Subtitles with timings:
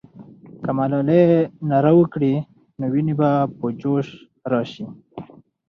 [0.63, 1.23] که ملالۍ
[1.69, 2.33] ناره وکړي،
[2.79, 4.07] نو ويني به په جوش
[4.51, 4.85] راسي.